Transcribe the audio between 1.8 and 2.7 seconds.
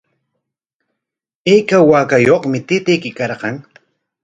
waakayuqmi